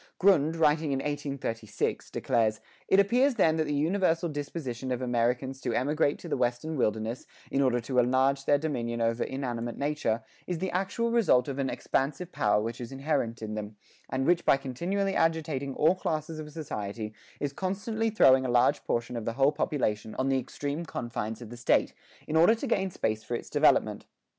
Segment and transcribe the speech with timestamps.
[0.17, 5.73] Grund, writing in 1836, declares: "It appears then that the universal disposition of Americans to
[5.73, 10.57] emigrate to the western wilderness, in order to enlarge their dominion over inanimate nature, is
[10.57, 13.75] the actual result of an expansive power which is inherent in them,
[14.09, 19.15] and which by continually agitating all classes of society is constantly throwing a large portion
[19.15, 21.93] of the whole population on the extreme confines of the State,
[22.27, 24.07] in order to gain space for its development.